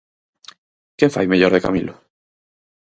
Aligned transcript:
Quen 0.97 1.13
fai 1.15 1.25
mellor 1.31 1.51
de 1.53 1.63
Camilo? 1.65 1.95